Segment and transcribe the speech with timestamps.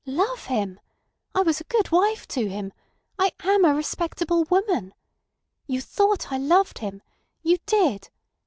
[0.07, 0.79] "Love him!
[1.35, 2.73] I was a good wife to him.
[3.19, 4.95] I am a respectable woman.
[5.67, 7.03] You thought I loved him!
[7.43, 8.09] You did!